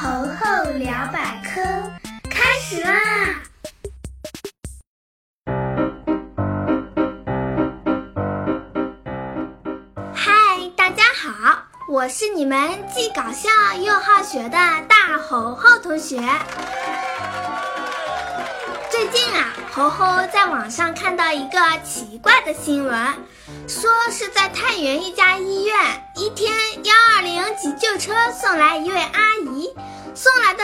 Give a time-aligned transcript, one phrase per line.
[0.00, 1.60] 猴猴聊百科
[2.30, 3.00] 开始啦！
[10.14, 12.56] 嗨，大家好，我是你们
[12.94, 13.48] 既搞笑
[13.80, 14.50] 又好学的
[14.88, 16.16] 大猴猴同学。
[18.88, 22.96] 最近啊，猴猴在网上看到一个奇怪的新闻，
[23.66, 25.76] 说是在太原一家医院，
[26.14, 26.52] 一天
[26.84, 29.00] 幺二零急救车送来一位，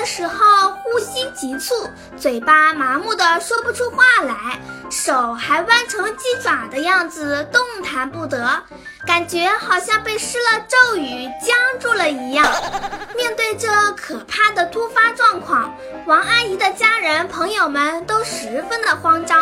[0.04, 8.62] 时候呼吸急促，嘴巴麻木的说不出话来，手还弯成鸡爪的样子，动弹不得，
[9.06, 12.44] 感觉好像被施了咒语僵住了一样。
[13.16, 15.74] 面对这可怕的突发状况，
[16.06, 19.40] 王阿姨的家人朋友们都十分的慌张，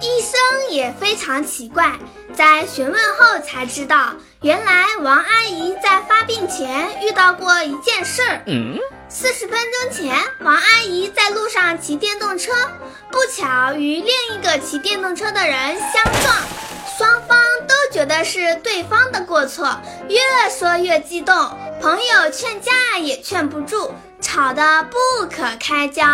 [0.00, 1.92] 医生也非常奇怪，
[2.34, 8.42] 在询问后才知道，原来王阿姨在发病前遇到过一件事儿。
[9.14, 12.50] 四十分钟前，王阿姨在路上骑电动车，
[13.10, 16.34] 不巧与另一个骑电动车的人相撞，
[16.96, 20.18] 双方都觉得是对方的过错，越
[20.50, 21.34] 说越激动，
[21.82, 26.04] 朋友劝架也劝不住，吵得不可开交。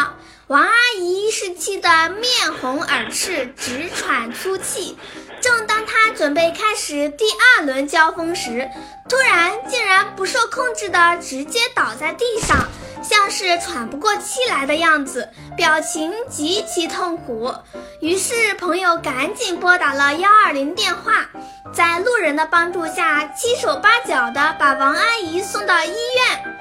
[0.48, 4.98] 王阿姨是气得面红耳赤，直喘粗气。
[5.40, 8.68] 正当她准备开始第二轮交锋时，
[9.08, 12.66] 突然竟然不受控制的直接倒在地上，
[13.02, 17.54] 像是喘不过气来的样子，表情极其痛苦。
[18.00, 21.26] 于是朋友赶紧拨打了幺二零电话，
[21.72, 26.54] 在路人的帮助下，七手八脚的把王阿姨送到医院。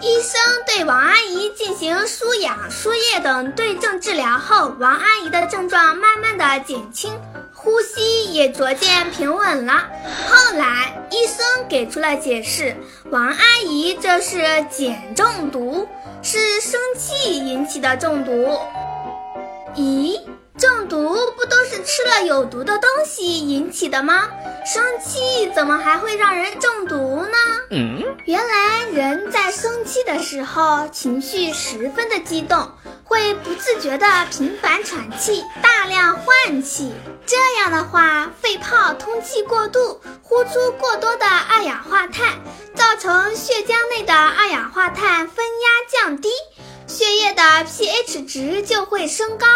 [0.00, 7.12] 医生对王阿姨进行输氧、输液等对症治疗后，王阿姨的症状慢慢的减轻，
[7.60, 9.88] 呼吸也逐渐平稳了。
[10.28, 12.76] 后来医生给出了解释，
[13.10, 15.88] 王阿姨这是碱中毒，
[16.22, 18.58] 是生气引起的中毒。
[19.74, 20.20] 咦？
[20.58, 24.28] 中毒不都是吃了有毒的东西引起的吗？
[24.66, 27.36] 生气怎么还会让人中毒呢？
[27.70, 32.72] 嗯，原来人在生气的时候情绪十分的激动，
[33.04, 36.92] 会不自觉的频繁喘气，大量换气。
[37.24, 42.34] 这样的话，肺泡通气过度，呼出过多的二氧化碳，
[42.74, 46.28] 造成血浆内的二氧化碳分压降低，
[46.88, 49.46] 血液的 pH 值就会升高。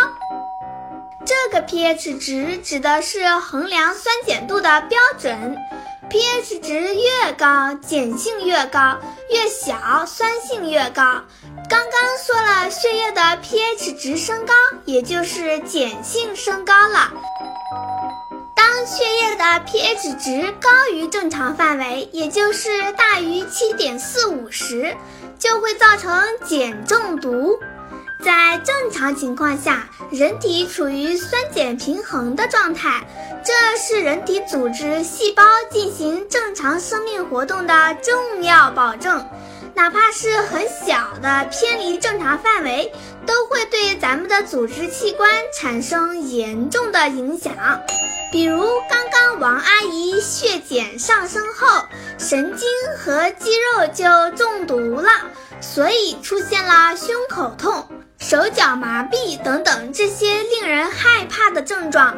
[1.25, 5.57] 这个 pH 值指的是衡量酸碱度的标准
[6.11, 8.99] ，pH 值越高，碱性越高；
[9.31, 11.23] 越小，酸性越高。
[11.69, 14.53] 刚刚说了，血液的 pH 值升高，
[14.85, 17.13] 也就是碱性升高了。
[18.57, 24.97] 当血液的 pH 值高于正常范围，也就是大于七点四五时，
[25.39, 26.11] 就会造成
[26.49, 27.59] 碱中毒。
[28.23, 33.05] 在正常情况下，人体处于酸碱平衡的状态，
[33.45, 39.27] 这是人体组织细胞进行正常生命活动的重要保证。
[39.75, 42.93] 哪怕是很小的偏离正常范围，
[43.27, 47.53] 都会对咱们的组织器官产生严重的影响。
[48.31, 51.85] 比如刚刚王阿姨血碱上升后，
[52.19, 52.69] 神经
[52.99, 55.09] 和肌肉就中毒了，
[55.61, 57.89] 所以出现了胸口痛。
[58.23, 62.17] 手脚麻痹等等这些令人害怕的症状。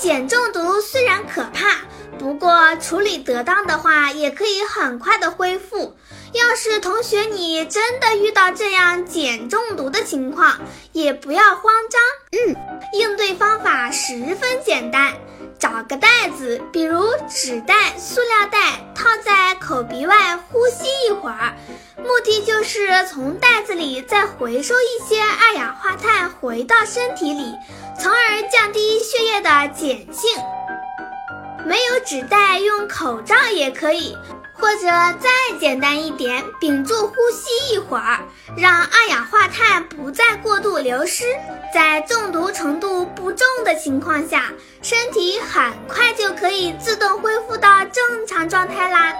[0.00, 1.78] 碱中毒虽然可怕，
[2.16, 5.96] 不过处理得当的话，也可以很快的恢复。
[6.32, 10.56] 要是同学你真的遇到这样碱中毒的情况，
[10.92, 12.00] 也不要慌张。
[12.30, 12.56] 嗯，
[12.92, 15.12] 应对方法十分简单。
[15.64, 21.54] 找个袋子，比如纸袋、塑料袋，套在口鼻外呼吸一会儿，
[21.96, 27.54] 目的就是从袋子里再回收一些二氧化碳回到身体里，
[27.98, 30.38] 从而降低血液的碱性。
[31.64, 34.14] 没有纸袋，用口罩也可以。
[34.56, 38.20] 或者再简单一点，屏住呼吸一会儿，
[38.56, 41.24] 让二氧化碳不再过度流失，
[41.72, 44.52] 在中毒程度不重的情况下，
[44.82, 49.12] 身体很快就可以自动恢复到正常状态啦。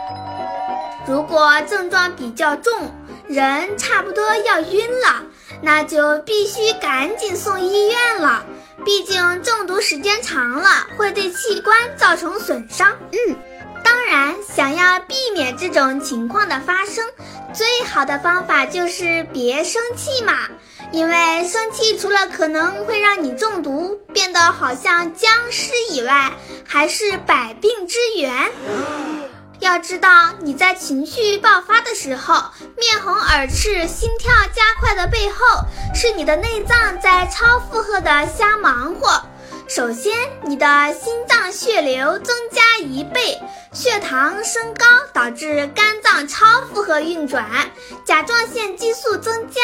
[1.07, 2.95] 如果症状比较重，
[3.27, 5.23] 人差不多要晕了，
[5.61, 8.45] 那就必须赶紧送医院了，
[8.85, 12.97] 毕竟中毒时间长了会对器官造成损伤。
[13.11, 13.37] 嗯。
[14.15, 17.05] 当然，想要避免这种情况的发生，
[17.53, 20.35] 最好的方法就是别生气嘛。
[20.93, 26.33] 因为生气除了可能会让你中毒，变得好像僵尸以外，
[26.65, 28.53] 还是百病之源。
[29.59, 32.37] 要知道，你在情绪爆发的时候，
[32.79, 39.25] 面红耳赤、心跳加快的背后，是你的内脏在超负荷的瞎忙活。
[39.67, 40.13] 首先，
[40.43, 43.41] 你的心脏血流增加一倍，
[43.73, 47.47] 血糖升高，导致肝脏超负荷运转，
[48.05, 49.61] 甲状腺激素增加，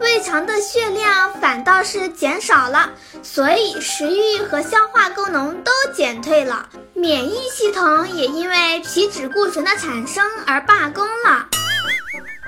[0.00, 2.90] 胃肠的血量反倒是减少了，
[3.22, 11.48] 所以食欲和消化功能都减退了，免疫系统也因为皮质固醇的产生而罢工了。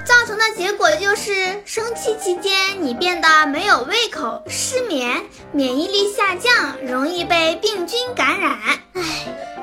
[0.04, 8.58] 造成的结果就是生气期间你变得没有胃口、失眠、免疫力下降，容易被病菌感染。
[8.94, 9.02] 唉，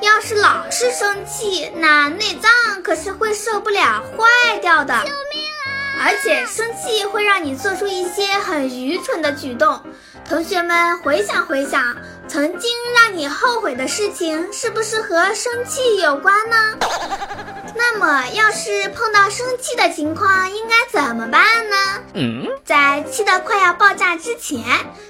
[0.01, 4.94] 要是老是生气，那内脏可是会受不了坏掉的。
[5.04, 6.06] 救命啊！
[6.06, 9.81] 而且生气会让你做出一些很愚蠢的举动。
[10.30, 11.95] 同学们回想回想，
[12.27, 16.77] 曾经让你后悔的事情，是不是和生气有关呢？
[17.75, 21.75] 那么，要是碰到生气的情况，应该怎么办呢？
[22.13, 24.62] 嗯，在气得快要爆炸之前，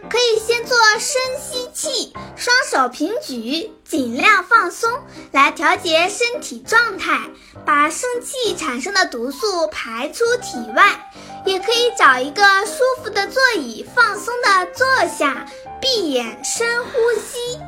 [0.10, 4.92] 可以先做深吸气，双手平举，尽量放松，
[5.31, 7.19] 来调节身体状态，
[7.66, 11.12] 把生气产生的毒素排出体外。
[11.46, 15.46] 也可以找一个舒服的座椅，放松的坐下，
[15.82, 17.60] 闭眼深呼吸。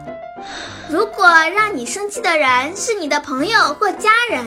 [0.90, 4.46] 如果让你生气的人是你的朋友或家人，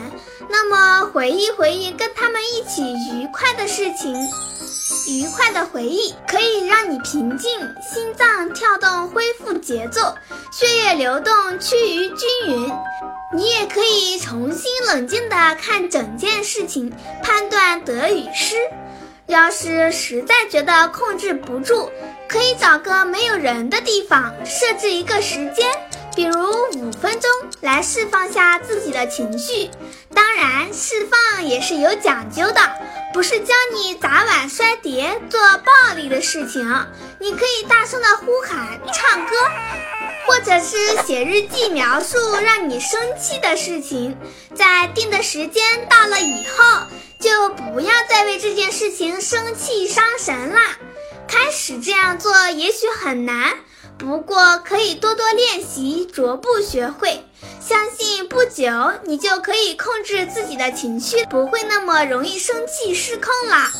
[0.49, 4.13] 那么回忆回忆跟他们一起愉快的事情，
[5.07, 7.49] 愉快的回忆可以让你平静，
[7.81, 10.15] 心脏跳动恢复节奏，
[10.51, 12.71] 血液流动趋于均匀。
[13.33, 16.93] 你也可以重新冷静地看整件事情，
[17.23, 18.55] 判断得与失。
[19.27, 21.89] 要是实在觉得控制不住，
[22.27, 25.65] 可以找个没有人的地方，设置一个时间，
[26.13, 26.33] 比如
[26.75, 27.29] 五分钟，
[27.61, 29.71] 来释放下自己的情绪。
[30.13, 32.59] 当然，释放也是有讲究的，
[33.13, 36.61] 不是教你砸碗摔碟、做暴力的事情。
[37.19, 39.35] 你可以大声的呼喊、唱歌，
[40.27, 40.77] 或者是
[41.07, 44.17] 写日记描述让你生气的事情，
[44.53, 46.87] 在定的时间到了以后。
[47.23, 50.59] 就不要再为这件事情生气伤神啦。
[51.25, 53.53] 开始这样做也许很难，
[53.97, 57.23] 不过可以多多练习，逐步学会。
[57.61, 58.65] 相信不久
[59.05, 63.71] 你就可以控制自己的情绪，不会那么容易生气失控啦。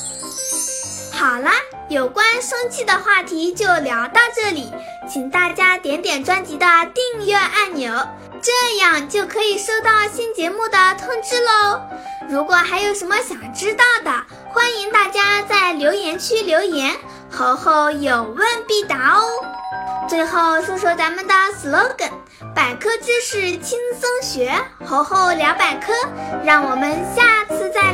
[1.12, 1.52] 好啦，
[1.90, 4.72] 有关生气的话题就聊到这里，
[5.12, 7.94] 请大家点点专辑的订阅按钮。
[8.42, 11.82] 这样就可以收到新节目的通知喽。
[12.30, 14.12] 如果还有什么想知道的，
[14.52, 16.96] 欢迎大家在留言区留言，
[17.30, 19.24] 猴猴有问必答哦。
[20.08, 22.12] 最后说说咱们的 slogan：
[22.56, 24.54] 百科知识轻松学，
[24.86, 25.94] 猴猴聊百科。
[26.44, 27.93] 让我们下次再。